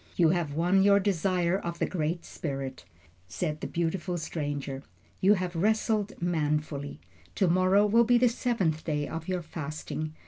[0.15, 2.85] "You have won your desire of the Great Spirit,"
[3.27, 4.81] said the beautiful stranger.
[5.19, 6.99] "You have wrestled manfully.
[7.35, 10.15] To morrow will be the seventh day of your fasting.